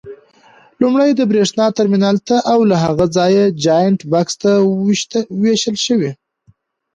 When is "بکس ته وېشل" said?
4.11-5.77